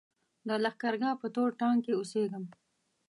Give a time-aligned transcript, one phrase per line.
[0.47, 2.43] د لښکرګاه په تور ټانګ کې اوسېدم.